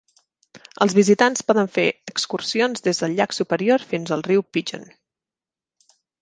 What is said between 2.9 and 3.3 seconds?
del